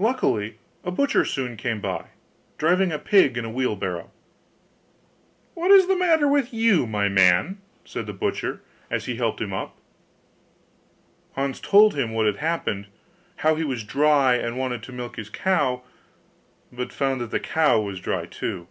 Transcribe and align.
Luckily 0.00 0.58
a 0.82 0.90
butcher 0.90 1.24
soon 1.24 1.56
came 1.56 1.80
by, 1.80 2.06
driving 2.58 2.90
a 2.90 2.98
pig 2.98 3.38
in 3.38 3.44
a 3.44 3.48
wheelbarrow. 3.50 4.10
'What 5.54 5.70
is 5.70 5.86
the 5.86 5.94
matter 5.94 6.26
with 6.26 6.52
you, 6.52 6.84
my 6.84 7.08
man?' 7.08 7.58
said 7.84 8.06
the 8.06 8.12
butcher, 8.12 8.60
as 8.90 9.04
he 9.04 9.14
helped 9.14 9.40
him 9.40 9.52
up. 9.52 9.78
Hans 11.36 11.60
told 11.60 11.94
him 11.94 12.10
what 12.12 12.26
had 12.26 12.38
happened, 12.38 12.88
how 13.46 13.54
he 13.54 13.62
was 13.62 13.84
dry, 13.84 14.34
and 14.34 14.58
wanted 14.58 14.82
to 14.82 14.90
milk 14.92 15.14
his 15.14 15.30
cow, 15.30 15.84
but 16.72 16.92
found 16.92 17.20
the 17.20 17.38
cow 17.38 17.80
was 17.80 18.00
dry 18.00 18.26
too. 18.26 18.66